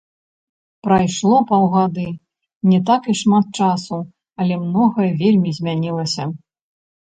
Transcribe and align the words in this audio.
Прайшло 0.87 1.41
паўгады, 1.51 2.07
не 2.71 2.79
так 2.89 3.01
і 3.15 3.17
шмат 3.21 3.45
часу, 3.61 4.01
але 4.41 4.53
многае 4.67 5.11
вельмі 5.23 5.49
змянілася. 5.63 6.23